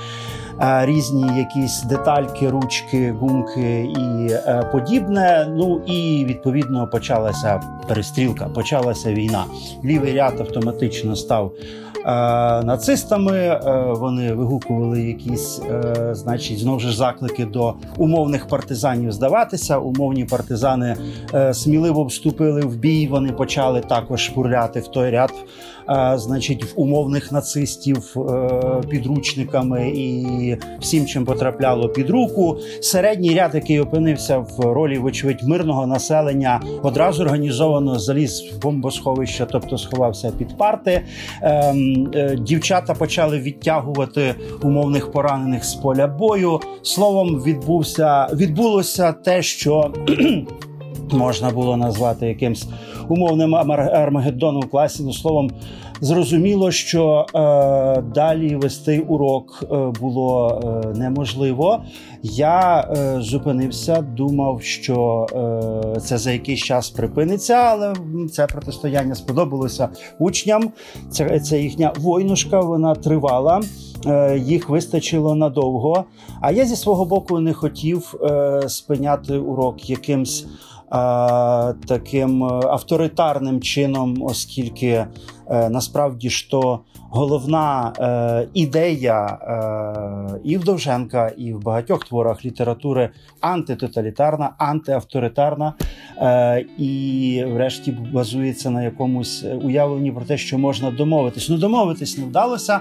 різні 0.60 1.38
якісь 1.38 1.82
детальки, 1.82 2.50
ручки, 2.50 3.12
гумки 3.12 3.84
і 3.98 4.32
е, 4.32 4.68
подібне. 4.72 5.46
Ну 5.50 5.82
і 5.86 6.24
відповідно 6.28 6.88
почалася 6.88 7.60
перестрілка, 7.88 8.48
почалася 8.48 9.12
війна. 9.12 9.44
Лівий 9.84 10.14
ряд 10.14 10.40
автоматично 10.40 11.16
став. 11.16 11.52
Е, 12.06 12.62
нацистами 12.62 13.38
е, 13.38 13.60
вони 13.88 14.32
вигукували 14.32 15.02
якісь, 15.02 15.60
значить, 16.12 16.58
знову 16.58 16.80
ж 16.80 16.96
заклики 16.96 17.44
до 17.44 17.74
умовних 17.96 18.48
партизанів 18.48 19.12
здаватися. 19.12 19.78
Умовні 19.78 20.24
партизани 20.24 20.96
сміливо 21.52 22.04
вступили 22.04 22.60
в 22.60 22.76
бій. 22.76 23.06
Вони 23.06 23.32
почали 23.32 23.80
також 23.80 24.20
шпурляти 24.20 24.80
в 24.80 24.88
той 24.88 25.10
ряд 25.10 25.32
значить, 26.14 26.64
в 26.64 26.80
умовних 26.80 27.32
нацистів 27.32 28.14
е, 28.16 28.88
підручниками 28.88 29.88
і 29.88 30.56
всім, 30.80 31.06
чим 31.06 31.24
потрапляло 31.24 31.88
під 31.88 32.10
руку. 32.10 32.58
Середній 32.80 33.34
ряд, 33.34 33.54
який 33.54 33.80
опинився 33.80 34.38
в 34.38 34.60
ролі, 34.60 34.98
вочевидь, 34.98 35.42
мирного 35.42 35.86
населення, 35.86 36.60
одразу 36.82 37.22
організовано 37.22 37.98
заліз 37.98 38.42
в 38.56 38.62
бомбосховище, 38.62 39.46
тобто 39.52 39.78
сховався 39.78 40.30
під 40.38 40.56
парти. 40.56 41.02
Е, 42.14 42.36
дівчата 42.36 42.94
почали 42.94 43.38
відтягувати 43.38 44.34
умовних 44.62 45.12
поранених 45.12 45.64
з 45.64 45.74
поля 45.74 46.06
бою. 46.06 46.60
Словом, 46.82 47.42
відбувся 47.42 48.26
відбулося 48.32 49.12
те, 49.12 49.42
що 49.42 49.94
можна 51.12 51.50
було 51.50 51.76
назвати 51.76 52.26
якимсь 52.26 52.66
умовним 53.08 53.54
Армагеддоном 53.54 54.62
класі. 54.62 55.02
Ну, 55.02 55.12
словом, 55.12 55.50
зрозуміло, 56.00 56.70
що 56.70 57.26
е, 57.34 58.02
далі 58.14 58.56
вести 58.56 59.00
урок 59.00 59.64
е, 59.72 59.76
було 60.00 60.60
е, 60.64 60.98
неможливо. 60.98 61.82
Я 62.22 62.80
е, 62.80 63.20
зупинився, 63.20 64.02
думав, 64.02 64.62
що 64.62 65.26
е, 65.96 66.00
це 66.00 66.18
за 66.18 66.32
якийсь 66.32 66.60
час 66.60 66.90
припиниться, 66.90 67.54
але 67.54 67.94
це 68.32 68.46
протистояння 68.46 69.14
сподобалося 69.14 69.88
учням. 70.18 70.70
Це, 71.10 71.40
це 71.40 71.60
їхня 71.60 71.92
войнушка, 71.98 72.60
вона 72.60 72.94
тривала. 72.94 73.60
Е, 74.06 74.38
їх 74.38 74.68
вистачило 74.68 75.34
надовго. 75.34 76.04
А 76.40 76.52
я 76.52 76.64
зі 76.64 76.76
свого 76.76 77.04
боку 77.04 77.40
не 77.40 77.52
хотів 77.52 78.14
е, 78.22 78.62
спиняти 78.68 79.38
урок 79.38 79.90
якимсь 79.90 80.46
таким 81.86 82.44
е, 82.44 82.46
авторитарним 82.46 83.60
чином, 83.60 84.22
оскільки 84.22 84.88
е, 84.88 85.06
насправді 85.48 86.28
то 86.50 86.80
головна 87.12 87.92
е, 87.98 88.48
ідея 88.54 89.38
і 90.44 90.56
в 90.56 90.64
Довженка, 90.64 91.32
і 91.36 91.52
в 91.52 91.62
багатьох 91.62 92.04
творах 92.04 92.44
літератури 92.44 93.10
антитоталітарна, 93.40 94.50
антиавторитарна, 94.58 95.74
і, 96.78 97.44
врешті, 97.48 97.92
базується 97.92 98.70
на 98.70 98.82
якомусь 98.82 99.44
уявленні 99.62 100.12
про 100.12 100.24
те, 100.24 100.36
що 100.36 100.58
можна 100.58 100.90
домовитись. 100.90 101.48
Ну, 101.48 101.58
домовитись 101.58 102.18
не 102.18 102.24
вдалося. 102.24 102.80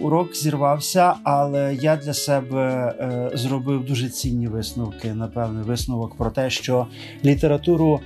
Урок 0.00 0.34
зірвався, 0.34 1.14
але 1.24 1.74
я 1.74 1.96
для 1.96 2.14
себе 2.14 2.94
зробив 3.34 3.84
дуже 3.84 4.08
цінні 4.08 4.48
висновки. 4.48 5.14
Напевне, 5.14 5.62
висновок 5.62 6.14
про 6.14 6.30
те, 6.30 6.50
що 6.50 6.86
літературу. 7.24 8.00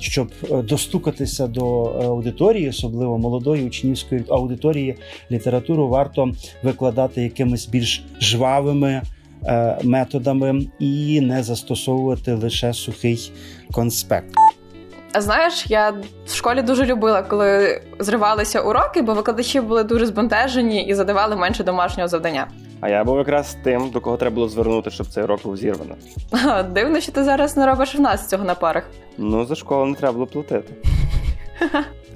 Щоб 0.00 0.28
достукатися 0.64 1.46
до 1.46 1.84
аудиторії, 1.84 2.68
особливо 2.68 3.18
молодої 3.18 3.66
учнівської 3.66 4.24
аудиторії, 4.28 4.96
літературу 5.30 5.88
варто 5.88 6.32
викладати 6.62 7.22
якимись 7.22 7.66
більш 7.66 8.04
жвавими 8.20 9.02
е, 9.44 9.78
методами 9.82 10.66
і 10.78 11.20
не 11.20 11.42
застосовувати 11.42 12.34
лише 12.34 12.72
сухий 12.72 13.32
конспект. 13.72 14.34
Знаєш, 15.18 15.66
я 15.68 15.94
в 16.26 16.34
школі 16.34 16.62
дуже 16.62 16.84
любила, 16.84 17.22
коли 17.22 17.80
зривалися 17.98 18.60
уроки, 18.60 19.02
бо 19.02 19.14
викладачі 19.14 19.60
були 19.60 19.84
дуже 19.84 20.06
збентежені 20.06 20.86
і 20.86 20.94
задавали 20.94 21.36
менше 21.36 21.64
домашнього 21.64 22.08
завдання. 22.08 22.46
А 22.80 22.88
я 22.88 23.04
був 23.04 23.18
якраз 23.18 23.56
тим, 23.62 23.90
до 23.90 24.00
кого 24.00 24.16
треба 24.16 24.34
було 24.34 24.48
звернути, 24.48 24.90
щоб 24.90 25.06
цей 25.06 25.24
урок 25.24 25.42
був 25.42 25.56
зірвано. 25.56 25.94
Дивно, 26.70 27.00
що 27.00 27.12
ти 27.12 27.24
зараз 27.24 27.56
не 27.56 27.66
робиш 27.66 27.94
в 27.94 28.00
нас 28.00 28.28
цього 28.28 28.44
на 28.44 28.54
парах. 28.54 28.84
Ну, 29.18 29.44
за 29.44 29.54
школу 29.54 29.86
не 29.86 29.94
треба 29.94 30.12
було 30.12 30.26
платити. 30.26 30.74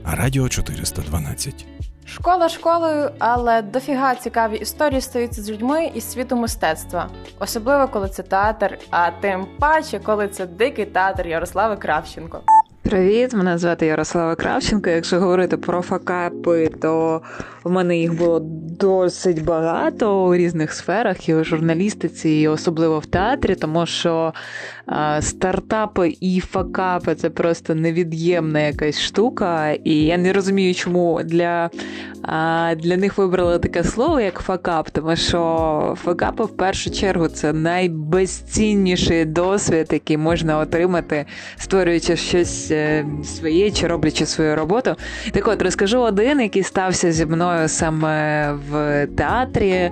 Радіо 0.05 0.49
412. 0.49 1.67
Школа 2.05 2.49
школою, 2.49 3.11
але 3.19 3.63
дофіга 3.63 4.15
цікаві 4.15 4.57
історії 4.57 5.01
стаються 5.01 5.43
з 5.43 5.51
людьми 5.51 5.91
із 5.95 6.11
світу 6.11 6.37
мистецтва, 6.37 7.09
особливо 7.39 7.89
коли 7.89 8.09
це 8.09 8.23
театр, 8.23 8.79
а 8.91 9.11
тим 9.11 9.47
паче, 9.59 9.99
коли 9.99 10.29
це 10.29 10.47
дикий 10.47 10.85
театр 10.87 11.27
Ярослави 11.27 11.77
Кравченко. 11.77 12.41
Привіт, 12.83 13.35
мене 13.35 13.59
звати 13.59 13.87
Ярослава 13.87 14.35
Кравченко. 14.35 14.91
Якщо 14.91 15.21
говорити 15.21 15.57
про 15.57 15.83
факапи, 15.83 16.71
то 16.83 17.23
в 17.65 17.71
мене 17.71 17.99
їх 17.99 18.15
було 18.15 18.41
досить 18.81 19.45
багато 19.45 20.25
у 20.25 20.35
різних 20.35 20.73
сферах, 20.73 21.29
і 21.29 21.35
у 21.35 21.45
журналістиці, 21.45 22.31
і 22.31 22.49
особливо 22.49 22.99
в 22.99 23.07
театрі, 23.07 23.55
тому 23.55 23.87
що 23.87 24.33
стартапи 25.21 26.17
і 26.21 26.41
факапи 26.41 27.15
це 27.15 27.31
просто 27.31 27.75
невід'ємна 27.75 28.61
якась 28.61 29.01
штука. 29.01 29.71
І 29.71 29.95
я 30.05 30.19
не 30.19 30.33
розумію, 30.33 30.75
чому 30.75 31.21
для 31.25 31.71
для 32.77 32.97
них 32.97 33.19
вибрали 33.19 33.59
таке 33.59 33.85
слово, 33.85 34.21
як 34.21 34.39
факап, 34.39 34.91
тому 34.91 35.17
що 35.17 35.97
факапи 36.03 36.45
в 36.45 36.57
першу 36.57 36.91
чергу 36.91 37.29
це 37.29 37.53
найбезцінніший 37.53 39.25
досвід, 39.25 39.89
який 39.93 40.17
можна 40.17 40.59
отримати, 40.59 41.27
створюючи 41.57 42.17
щось 42.17 42.70
е, 42.71 43.07
своє 43.25 43.71
чи 43.71 43.87
роблячи 43.87 44.27
свою 44.27 44.57
роботу. 44.57 44.95
Так 45.33 45.49
от 45.49 45.63
розкажу 45.63 46.01
один, 46.01 46.41
який 46.41 46.63
стався 46.63 47.13
зі 47.13 47.27
мною 47.27 47.69
саме 47.69 48.53
в 48.71 49.07
театрі. 49.07 49.91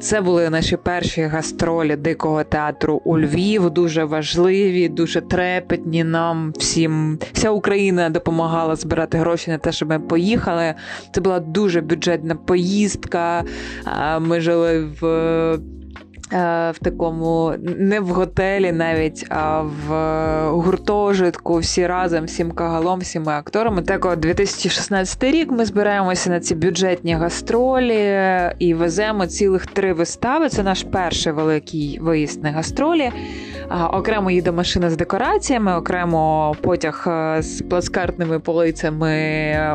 Це 0.00 0.20
були 0.20 0.50
наші 0.50 0.76
перші 0.76 1.22
гастролі 1.22 1.96
дикого 1.96 2.44
театру 2.44 3.02
у 3.04 3.18
Львів. 3.18 3.70
Дуже 3.70 4.04
важливі, 4.04 4.88
дуже 4.88 5.20
трепетні. 5.20 6.04
Нам 6.04 6.52
всім 6.58 7.18
вся 7.32 7.50
Україна 7.50 8.10
допомагала 8.10 8.76
збирати 8.76 9.18
гроші 9.18 9.50
на 9.50 9.58
те, 9.58 9.72
щоб 9.72 9.88
ми 9.88 10.00
поїхали. 10.00 10.74
Це 11.12 11.20
була 11.20 11.40
дуже 11.40 11.80
бюджетна 11.80 12.34
поїздка. 12.34 13.44
Ми 14.20 14.40
жили 14.40 14.88
в. 15.00 15.58
Е, 16.32 16.70
в 16.70 16.78
такому 16.78 17.52
не 17.78 18.00
в 18.00 18.08
готелі, 18.08 18.72
навіть 18.72 19.26
а 19.28 19.62
в 19.62 19.90
гуртожитку, 20.50 21.58
всі 21.58 21.86
разом, 21.86 22.24
всім 22.24 22.52
кагалом, 22.52 23.00
всіми 23.00 23.32
акторами. 23.32 23.82
Так 23.82 24.04
от 24.04 24.18
2016 24.18 25.24
рік 25.24 25.50
ми 25.50 25.64
збираємося 25.64 26.30
на 26.30 26.40
ці 26.40 26.54
бюджетні 26.54 27.14
гастролі 27.14 28.20
і 28.58 28.74
веземо 28.74 29.26
цілих 29.26 29.66
три 29.66 29.92
вистави. 29.92 30.48
Це 30.48 30.62
наш 30.62 30.82
перший 30.82 31.32
великий 31.32 31.98
виїзд 32.00 32.44
на 32.44 32.50
гастролі. 32.50 33.10
Окремо 33.92 34.30
їде 34.30 34.52
машина 34.52 34.90
з 34.90 34.96
декораціями, 34.96 35.76
окремо 35.76 36.54
потяг 36.60 37.04
е, 37.06 37.42
з 37.42 37.62
плацкартними 37.62 38.38
полицями 38.38 39.10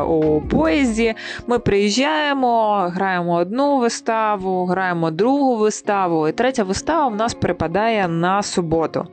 у 0.08 0.40
поїзді. 0.40 1.14
Ми 1.46 1.58
приїжджаємо, 1.58 2.76
граємо 2.94 3.34
одну 3.34 3.78
виставу, 3.78 4.66
граємо 4.66 5.10
другу 5.10 5.56
виставу. 5.56 6.28
І 6.28 6.32
третя 6.46 6.64
вистава 6.64 7.08
в 7.08 7.16
нас 7.16 7.34
припадає 7.34 8.08
на 8.08 8.42
суботу. 8.42 9.06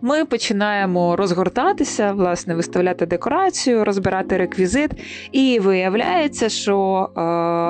Ми 0.00 0.24
починаємо 0.24 1.16
розгортатися, 1.16 2.12
власне, 2.12 2.54
виставляти 2.54 3.06
декорацію, 3.06 3.84
розбирати 3.84 4.36
реквізит. 4.36 4.90
І 5.32 5.58
виявляється, 5.60 6.48
що 6.48 7.08
е, 7.16 7.20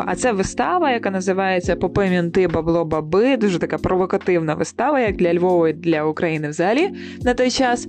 а 0.06 0.14
це 0.16 0.32
вистава, 0.32 0.90
яка 0.90 1.10
називається 1.10 1.76
Попи 1.76 2.48
бабло 2.54 2.84
баби, 2.84 3.37
дуже 3.37 3.58
така 3.58 3.78
провокативна 3.78 4.54
вистава, 4.54 5.00
як 5.00 5.16
для 5.16 5.34
Львова 5.34 5.68
і 5.68 5.72
для 5.72 6.04
України 6.04 6.48
взагалі 6.48 6.90
на 7.22 7.34
той 7.34 7.50
час. 7.50 7.88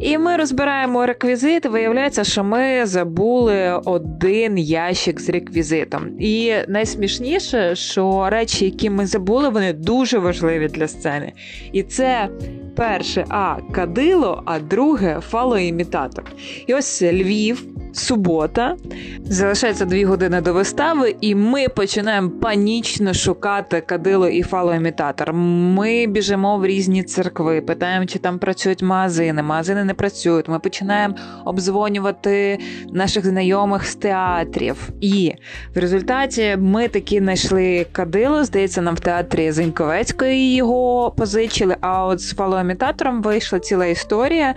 І 0.00 0.18
ми 0.18 0.36
розбираємо 0.36 1.06
реквізит. 1.06 1.66
Виявляється, 1.66 2.24
що 2.24 2.44
ми 2.44 2.86
забули 2.86 3.80
один 3.84 4.58
ящик 4.58 5.20
з 5.20 5.28
реквізитом. 5.28 6.20
І 6.20 6.54
найсмішніше, 6.68 7.76
що 7.76 8.30
речі, 8.30 8.64
які 8.64 8.90
ми 8.90 9.06
забули, 9.06 9.48
вони 9.48 9.72
дуже 9.72 10.18
важливі 10.18 10.68
для 10.68 10.88
сцени. 10.88 11.32
І 11.72 11.82
це 11.82 12.28
перше 12.76 13.24
а 13.28 13.56
кадило, 13.72 14.42
а 14.46 14.58
друге 14.58 15.20
фалоімітатор. 15.20 16.24
І 16.66 16.74
ось 16.74 17.02
Львів 17.02 17.66
субота. 17.96 18.76
Залишається 19.24 19.84
дві 19.84 20.04
години 20.04 20.40
до 20.40 20.52
вистави, 20.52 21.14
і 21.20 21.34
ми 21.34 21.68
починаємо 21.68 22.30
панічно 22.30 23.14
шукати 23.14 23.80
кадило 23.80 24.28
і 24.28 24.42
фалоімітатор. 24.42 25.32
Ми 25.32 26.06
біжимо 26.06 26.58
в 26.58 26.66
різні 26.66 27.02
церкви, 27.02 27.60
питаємо, 27.60 28.06
чи 28.06 28.18
там 28.18 28.38
працюють 28.38 28.82
магазини. 28.82 29.42
Магазини 29.42 29.84
не 29.86 29.94
працюють. 29.94 30.48
Ми 30.48 30.58
починаємо 30.58 31.14
обдзвонювати 31.44 32.58
наших 32.92 33.26
знайомих 33.26 33.86
з 33.86 33.94
театрів. 33.94 34.88
І 35.00 35.32
в 35.74 35.78
результаті 35.78 36.56
ми 36.58 36.88
таки 36.88 37.18
знайшли 37.18 37.86
кадило. 37.92 38.44
Здається, 38.44 38.82
нам 38.82 38.94
в 38.94 39.00
театрі 39.00 39.52
Зеньковецької 39.52 40.54
його 40.54 41.10
позичили. 41.16 41.76
А 41.80 42.06
от 42.06 42.20
з 42.20 42.34
фалоімітатором 42.34 43.22
вийшла 43.22 43.58
ціла 43.58 43.86
історія. 43.86 44.54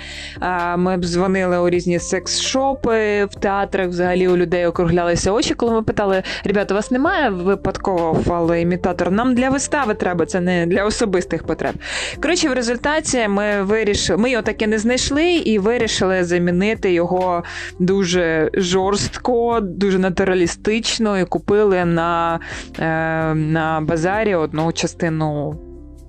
Ми 0.78 0.98
б 0.98 1.06
дзвонили 1.06 1.60
у 1.60 1.70
різні 1.70 2.00
секс-шопи 2.00 3.26
в 3.26 3.36
театрах 3.36 3.88
взагалі 3.88 4.28
у 4.28 4.38
людей 4.38 4.66
округлялися 4.66 5.32
очі, 5.32 5.54
коли 5.54 5.72
ми 5.72 5.82
питали: 5.82 6.24
ребята, 6.44 6.74
у 6.74 6.78
вас 6.78 6.92
немає 6.92 7.30
випадкового 7.30 8.24
фалоімітатора? 8.24 9.12
Нам 9.12 9.36
для 9.36 9.50
вистави 9.50 9.94
треба, 9.94 10.26
це 10.26 10.40
не 10.40 10.66
для 10.66 10.86
особистих 10.86 11.44
потреб. 11.44 11.74
Коротше, 12.22 12.50
в 12.50 12.54
результаті 12.54 13.28
ми 13.28 13.64
вирішили, 13.64 14.18
ми 14.18 14.30
його 14.30 14.44
таки 14.44 14.68
не 14.68 14.78
знайшли 14.78 15.19
і 15.26 15.60
вирішили 15.60 16.24
замінити 16.24 16.94
його 16.94 17.43
дуже 17.80 18.50
жорстко, 18.54 19.60
дуже 19.62 20.00
натуралістично 20.00 21.20
і 21.20 21.26
купили 21.26 21.86
на, 21.86 22.39
е, 22.80 23.34
на 23.34 23.82
базарі 23.82 24.36
одну 24.36 24.72
частину. 24.72 25.60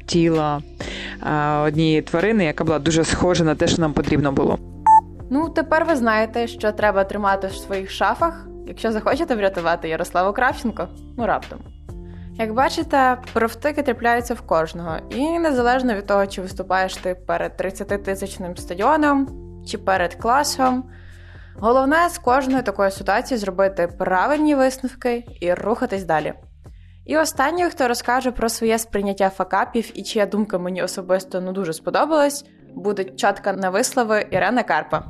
Тіла 0.06 0.60
е, 1.22 1.56
однієї 1.56 2.02
тварини, 2.02 2.44
яка 2.44 2.64
була 2.64 2.78
дуже 2.78 3.04
схожа 3.04 3.44
на 3.44 3.54
те, 3.54 3.68
що 3.68 3.82
нам 3.82 3.92
потрібно 3.92 4.32
було. 4.32 4.58
Ну, 5.30 5.48
тепер 5.48 5.84
ви 5.84 5.96
знаєте, 5.96 6.46
що 6.46 6.72
треба 6.72 7.04
тримати 7.04 7.46
в 7.46 7.54
своїх 7.54 7.90
шафах, 7.90 8.46
якщо 8.68 8.92
захочете 8.92 9.34
врятувати 9.34 9.88
Ярославу 9.88 10.32
Кравченко, 10.32 10.88
ну 11.18 11.26
раптом. 11.26 11.58
Як 12.34 12.54
бачите, 12.54 13.16
провтики 13.32 13.82
трапляються 13.82 14.34
в 14.34 14.40
кожного, 14.40 14.96
і 15.10 15.38
незалежно 15.38 15.94
від 15.94 16.06
того, 16.06 16.26
чи 16.26 16.42
виступаєш 16.42 16.96
ти 16.96 17.14
перед 17.14 17.52
30-тисячним 17.60 18.56
стадіоном 18.56 19.28
чи 19.66 19.78
перед 19.78 20.14
класом, 20.14 20.84
головне 21.54 22.08
з 22.08 22.18
кожної 22.18 22.62
такої 22.62 22.90
ситуації 22.90 23.38
зробити 23.38 23.86
правильні 23.98 24.54
висновки 24.54 25.24
і 25.40 25.54
рухатись 25.54 26.04
далі. 26.04 26.32
І 27.06 27.16
останньою, 27.16 27.70
хто 27.70 27.88
розкаже 27.88 28.30
про 28.30 28.48
своє 28.48 28.78
сприйняття 28.78 29.30
факапів 29.30 29.90
і 29.94 30.02
чия 30.02 30.26
думка 30.26 30.58
мені 30.58 30.82
особисто 30.82 31.40
ну 31.40 31.52
дуже 31.52 31.72
сподобалась, 31.72 32.44
буде 32.74 33.04
чатка 33.04 33.52
на 33.52 33.70
вислови 33.70 34.26
Ірена 34.30 34.62
Карпа. 34.62 35.04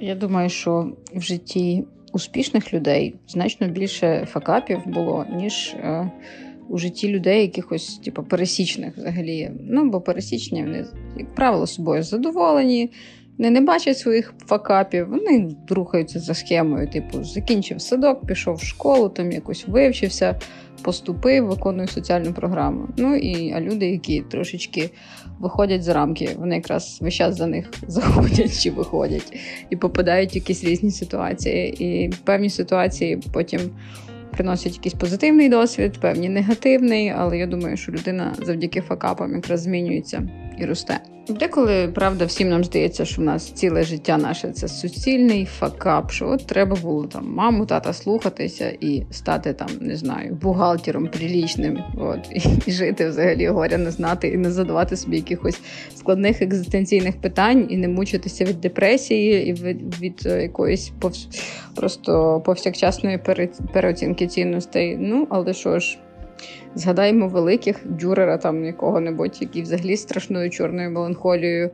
Я 0.00 0.14
думаю, 0.14 0.48
що 0.48 0.92
в 1.14 1.20
житті 1.20 1.86
успішних 2.18 2.74
людей 2.74 3.14
значно 3.28 3.68
більше 3.68 4.26
факапів 4.30 4.78
було, 4.86 5.26
ніж 5.36 5.68
е, 5.68 6.10
у 6.68 6.78
житті 6.78 7.08
людей, 7.08 7.42
якихось 7.42 7.98
типу, 7.98 8.22
пересічних 8.22 8.96
взагалі. 8.96 9.50
Ну, 9.60 9.90
бо 9.90 10.00
пересічні 10.00 10.62
вони, 10.62 10.86
як 11.16 11.34
правило, 11.34 11.66
собою 11.66 12.02
задоволені, 12.02 12.90
вони 13.38 13.50
не 13.50 13.60
бачать 13.60 13.98
своїх 13.98 14.34
факапів, 14.46 15.08
вони 15.08 15.56
рухаються 15.68 16.20
за 16.20 16.34
схемою. 16.34 16.88
Типу, 16.88 17.24
закінчив 17.24 17.80
садок, 17.80 18.26
пішов 18.26 18.54
в 18.54 18.62
школу, 18.62 19.08
там 19.08 19.32
якось 19.32 19.68
вивчився, 19.68 20.40
поступив, 20.82 21.46
виконує 21.46 21.88
соціальну 21.88 22.32
програму. 22.32 22.88
Ну 22.96 23.16
і 23.16 23.52
а 23.52 23.60
люди, 23.60 23.90
які 23.90 24.20
трошечки 24.20 24.90
виходять 25.40 25.82
за 25.82 25.94
рамки, 25.94 26.30
вони 26.36 26.54
якраз 26.54 26.98
весь 27.00 27.14
час 27.14 27.36
за 27.36 27.46
них 27.46 27.70
заходять 27.86 28.62
чи 28.62 28.70
виходять 28.70 29.36
і 29.70 29.76
попадають 29.76 30.34
в 30.34 30.36
якісь 30.36 30.64
різні 30.64 30.90
ситуації. 30.90 31.84
І 31.84 32.12
певні 32.24 32.50
ситуації 32.50 33.20
потім. 33.32 33.60
Приносять 34.30 34.76
якийсь 34.76 34.94
позитивний 34.94 35.48
досвід, 35.48 35.98
певні 36.00 36.28
негативний, 36.28 37.08
але 37.08 37.38
я 37.38 37.46
думаю, 37.46 37.76
що 37.76 37.92
людина 37.92 38.34
завдяки 38.42 38.80
факапам 38.80 39.34
якраз 39.34 39.62
змінюється 39.62 40.28
і 40.60 40.64
росте. 40.64 41.00
Деколи, 41.28 41.88
правда, 41.94 42.24
всім 42.24 42.48
нам 42.48 42.64
здається, 42.64 43.04
що 43.04 43.22
в 43.22 43.24
нас 43.24 43.50
ціле 43.50 43.82
життя 43.82 44.16
наше 44.16 44.50
це 44.50 44.68
суцільний 44.68 45.44
факап, 45.44 46.10
що 46.10 46.28
от 46.28 46.46
треба 46.46 46.76
було 46.82 47.06
там 47.06 47.32
маму, 47.34 47.66
тата 47.66 47.92
слухатися 47.92 48.68
і 48.80 49.02
стати 49.10 49.52
там, 49.52 49.68
не 49.80 49.96
знаю, 49.96 50.38
бухгалтером 50.42 51.06
прилічним, 51.06 51.78
от, 51.98 52.18
і, 52.32 52.42
і 52.66 52.72
жити 52.72 53.08
взагалі 53.08 53.48
горя 53.48 53.78
не 53.78 53.90
знати, 53.90 54.28
і 54.28 54.36
не 54.36 54.50
задавати 54.50 54.96
собі 54.96 55.16
якихось 55.16 55.60
складних 55.94 56.42
екзистенційних 56.42 57.20
питань, 57.20 57.66
і 57.70 57.76
не 57.76 57.88
мучитися 57.88 58.44
від 58.44 58.60
депресії, 58.60 59.46
і 59.46 59.52
від, 59.52 60.00
від 60.00 60.22
е, 60.26 60.42
якоїсь 60.42 60.92
повс... 61.00 61.28
просто 61.74 62.40
повсякчасної 62.40 63.18
переоцінки 63.72 64.26
цінностей. 64.26 64.96
Ну, 65.00 65.26
але 65.30 65.54
що 65.54 65.78
ж. 65.78 65.98
Згадаємо 66.74 67.28
великих 67.28 67.76
дюрера 67.84 68.38
там 68.38 68.64
якого-небудь, 68.64 69.38
який 69.40 69.62
взагалі 69.62 69.96
страшною 69.96 70.50
чорною 70.50 70.90
меланхолією 70.90 71.70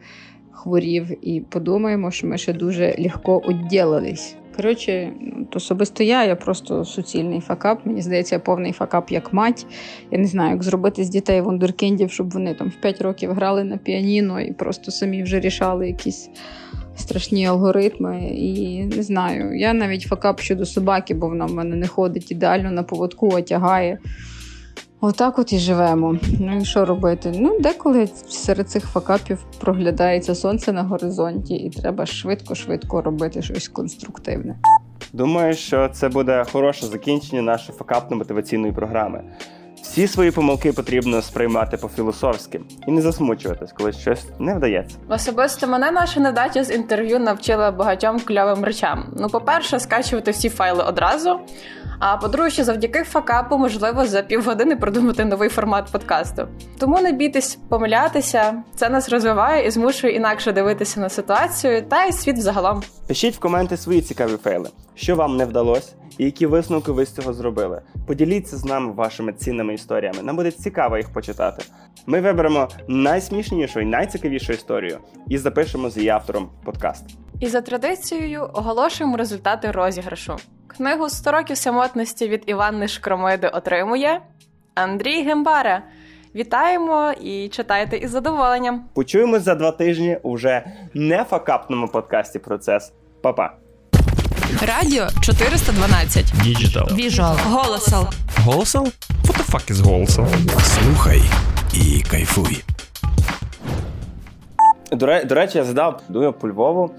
хворів, 0.53 1.29
і 1.29 1.41
подумаємо, 1.41 2.11
що 2.11 2.27
ми 2.27 2.39
ще 2.39 2.53
дуже 2.53 2.97
легко 2.99 3.39
відділились. 3.39 4.37
Коротше, 4.57 5.13
особисто 5.55 6.03
я, 6.03 6.25
я 6.25 6.37
просто 6.37 6.85
суцільний 6.85 7.41
факап. 7.41 7.87
Мені 7.87 8.03
здається, 8.03 8.39
повний 8.39 8.73
факап 8.73 9.11
як 9.11 9.33
мать. 9.33 9.67
Я 10.11 10.19
не 10.19 10.27
знаю, 10.27 10.51
як 10.51 10.63
зробити 10.63 11.05
з 11.05 11.09
дітей 11.09 11.41
вундеркіндів, 11.41 12.11
щоб 12.11 12.31
вони 12.31 12.55
там 12.55 12.69
в 12.69 12.81
5 12.81 13.03
років 13.03 13.33
грали 13.33 13.65
на 13.65 13.77
піаніно 13.77 14.41
і 14.41 14.53
просто 14.53 14.91
самі 14.91 15.23
вже 15.23 15.41
рішали 15.41 15.87
якісь 15.87 16.31
страшні 16.97 17.47
алгоритми. 17.47 18.29
І 18.35 18.85
не 18.85 19.03
знаю, 19.03 19.59
я 19.59 19.73
навіть 19.73 20.03
факап 20.03 20.41
щодо 20.41 20.67
собаки, 20.67 21.15
бо 21.15 21.29
вона 21.29 21.47
в 21.47 21.55
мене 21.55 21.77
не 21.77 21.87
ходить 21.87 22.31
ідеально 22.31 22.71
на 22.71 22.83
поводку, 22.83 23.33
а 23.37 23.43
тягає. 23.43 23.99
Отак 25.01 25.39
от 25.39 25.53
і 25.53 25.59
живемо. 25.59 26.17
Ну 26.41 26.57
і 26.57 26.65
що 26.65 26.85
робити? 26.85 27.33
Ну, 27.35 27.61
деколи 27.61 28.09
серед 28.29 28.71
цих 28.71 28.87
факапів 28.87 29.39
проглядається 29.61 30.35
сонце 30.35 30.73
на 30.73 30.83
горизонті, 30.83 31.55
і 31.55 31.71
треба 31.71 32.07
швидко-швидко 32.07 33.03
робити 33.03 33.43
щось 33.43 33.69
конструктивне. 33.69 34.57
Думаю, 35.13 35.55
що 35.55 35.89
це 35.89 36.09
буде 36.09 36.45
хороше 36.53 36.87
закінчення 36.87 37.43
нашої 37.43 37.79
факапно-мотиваційної 37.79 38.75
програми. 38.75 39.25
Всі 39.83 40.07
свої 40.07 40.31
помилки 40.31 40.73
потрібно 40.73 41.23
сприймати 41.23 41.77
по-філософськи 41.77 42.61
і 42.89 42.91
не 42.91 43.03
засмучуватись, 43.03 43.73
коли 43.73 43.93
щось 43.93 44.27
не 44.39 44.55
вдається. 44.55 44.97
Особисто 45.09 45.67
мене 45.67 45.91
наша 45.91 46.21
недача 46.21 46.65
з 46.65 46.71
інтерв'ю 46.75 47.19
навчила 47.19 47.71
багатьом 47.71 48.21
кльовим 48.21 48.65
речам. 48.65 49.05
Ну, 49.17 49.29
по-перше, 49.29 49.81
скачувати 49.81 50.31
всі 50.31 50.49
файли 50.49 50.85
одразу. 50.85 51.39
А 51.99 52.17
по-друге, 52.17 52.51
що 52.51 52.65
завдяки 52.65 53.03
факапу 53.03 53.59
можливо 53.59 54.07
за 54.07 54.23
півгодини 54.23 54.77
продумати 54.77 55.25
новий 55.25 55.49
формат 55.49 55.93
подкасту. 55.93 56.49
Тому 56.79 57.01
не 57.01 57.13
бійтесь 57.13 57.59
помилятися, 57.69 58.55
це 58.75 58.89
нас 58.89 59.09
розвиває 59.09 59.67
і 59.67 59.71
змушує 59.71 60.15
інакше 60.15 60.53
дивитися 60.53 61.01
на 61.01 61.09
ситуацію 61.09 61.83
та 61.83 62.05
й 62.05 62.13
світ 62.13 62.37
взагалом. 62.37 62.83
Пишіть 63.09 63.37
в 63.37 63.39
коменти 63.39 63.77
свої 63.77 64.01
цікаві 64.01 64.37
фейли, 64.37 64.69
що 64.95 65.17
вам 65.17 65.37
не 65.37 65.45
вдалося, 65.45 65.93
і 66.19 66.25
які 66.25 66.47
висновки 66.47 66.93
ви 66.93 67.07
з 67.07 67.15
цього 67.15 67.33
зробили. 67.33 67.83
Поділіться 68.07 68.57
з 68.57 68.65
нами 68.65 68.93
вашими 68.93 69.33
цінними 69.33 69.75
історіями. 69.75 70.19
Нам 70.23 70.37
буде 70.37 70.51
цікаво 70.51 70.97
їх 70.97 71.13
почитати. 71.13 71.65
Ми 72.07 72.21
виберемо 72.21 72.69
найсмішнішу 72.89 73.81
і 73.81 73.85
найцікавішу 73.85 74.53
історію 74.53 74.99
і 75.29 75.39
запишемо 75.39 75.91
з 75.91 75.97
її 75.97 76.09
автором 76.09 76.49
подкаст. 76.65 77.24
І 77.41 77.49
за 77.49 77.61
традицією 77.61 78.51
оголошуємо 78.53 79.17
результати 79.17 79.71
розіграшу. 79.71 80.37
Книгу 80.67 81.05
«100 81.05 81.31
років 81.33 81.57
самотності 81.57 82.29
від 82.29 82.43
Іванни 82.47 82.89
Шкромиди 82.89 83.49
отримує 83.49 84.21
Андрій 84.75 85.23
Гембара. 85.23 85.83
Вітаємо 86.35 87.13
і 87.21 87.49
читайте 87.49 87.97
із 87.97 88.11
задоволенням. 88.11 88.85
Почуємось 88.95 89.43
за 89.43 89.55
два 89.55 89.73
тижні 89.73 90.19
у 90.23 90.35
вже 90.35 90.65
не 90.95 91.25
факапному 91.25 91.89
подкасті 91.89 92.39
Процес. 92.39 92.93
Па-па! 93.23 93.53
Радіо 94.67 95.07
412. 95.21 96.33
Digital. 96.43 96.87
Visual. 96.97 97.37
Голосал. 97.45 98.07
Голосал? 98.39 98.85
What 99.25 99.37
the 99.39 99.51
fuck 99.53 99.71
is 99.73 99.81
голосал? 99.81 100.27
Слухай 100.63 101.23
і 101.75 102.03
кайфуй. 102.11 102.65
До, 104.93 105.25
до 105.25 105.35
речі, 105.35 105.59
я 105.59 105.65
згадав, 105.65 106.01
йду 106.09 106.23
я 106.23 106.33
по 106.33 106.49
Львову, 106.49 106.91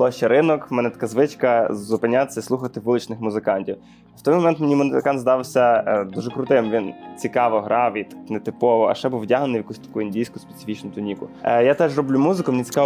площа 0.00 0.28
ринок. 0.28 0.70
В 0.70 0.74
мене 0.74 0.90
така 0.90 1.06
звичка 1.06 1.68
зупинятися 1.70 2.40
і 2.40 2.42
слухати 2.42 2.80
вуличних 2.80 3.20
музикантів. 3.20 3.76
В 4.16 4.22
той 4.22 4.34
момент 4.34 4.60
мені 4.60 4.76
музикант 4.76 5.20
здався 5.20 5.84
е, 5.86 6.04
дуже 6.04 6.30
крутим. 6.30 6.70
Він 6.70 6.92
цікаво 7.18 7.60
грав 7.60 7.96
і 7.96 8.04
так 8.04 8.18
нетипово, 8.28 8.88
а 8.88 8.94
ще 8.94 9.08
був 9.08 9.20
вдягнений 9.20 9.54
в 9.54 9.64
якусь 9.64 9.78
таку 9.78 10.02
індійську 10.02 10.38
специфічну 10.38 10.90
туніку. 10.90 11.28
Е, 11.42 11.64
я 11.64 11.74
теж 11.74 11.96
роблю 11.96 12.18
музику, 12.18 12.52
мені 12.52 12.64
цікаво 12.64 12.78